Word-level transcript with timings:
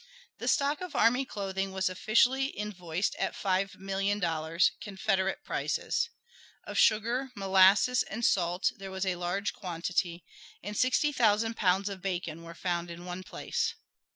The 0.39 0.47
stock 0.47 0.81
of 0.81 0.95
army 0.95 1.25
clothing 1.25 1.73
was 1.73 1.87
officially 1.87 2.47
invoiced 2.57 3.15
at 3.17 3.35
five 3.35 3.75
million 3.75 4.17
dollars 4.17 4.71
Confederate 4.81 5.43
prices. 5.43 6.09
Of 6.63 6.79
sugar, 6.79 7.29
molasses, 7.35 8.01
and 8.01 8.25
salt 8.25 8.71
there 8.77 8.89
was 8.89 9.05
a 9.05 9.17
large 9.17 9.53
quantity, 9.53 10.25
and 10.63 10.75
sixty 10.75 11.11
thousand 11.11 11.55
pounds 11.55 11.87
of 11.87 12.01
bacon 12.01 12.41
were 12.41 12.55
found 12.55 12.89
in 12.89 13.05
one 13.05 13.21
place. 13.21 13.75